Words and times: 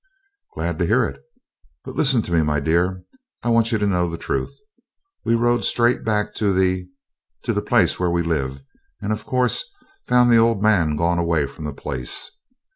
'Glad 0.55 0.79
to 0.79 0.87
hear 0.87 1.03
it, 1.05 1.21
but 1.83 1.95
listen 1.95 2.23
to 2.23 2.31
me, 2.31 2.41
my 2.41 2.59
dear; 2.59 3.03
I 3.43 3.49
want 3.49 3.71
you 3.71 3.77
to 3.77 3.85
know 3.85 4.09
the 4.09 4.17
truth. 4.17 4.51
We 5.23 5.35
rode 5.35 5.63
straight 5.63 6.03
back 6.03 6.33
to 6.37 6.51
the 6.51 6.89
to 7.43 7.53
where 7.99 8.09
we 8.09 8.23
lived 8.23 8.63
and, 8.99 9.13
of 9.13 9.27
course, 9.27 9.63
found 10.07 10.31
the 10.31 10.37
old 10.37 10.59
man 10.59 10.95
gone 10.95 11.19
away 11.19 11.45
from 11.45 11.65
the 11.65 11.71
place. 11.75 12.31